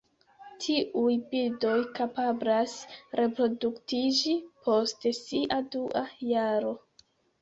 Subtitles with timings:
[0.61, 2.73] Tiuj birdoj kapablas
[3.21, 4.33] reproduktiĝi
[4.69, 6.73] post sia dua jaro.